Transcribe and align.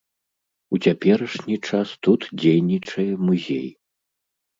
У 0.77 0.77
цяперашні 0.85 1.57
час 1.71 1.87
тут 2.07 2.25
дзейнічае 2.45 3.07
музей. 3.27 3.69